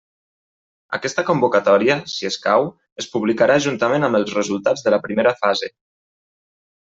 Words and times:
Aquesta 0.97 1.23
convocatòria, 1.27 1.97
si 2.13 2.29
escau, 2.29 2.65
es 3.03 3.09
publicarà 3.17 3.59
juntament 3.67 4.09
amb 4.09 4.21
els 4.21 4.33
resultats 4.39 4.87
de 4.89 4.95
la 4.97 5.01
primera 5.05 5.35
fase. 5.45 5.71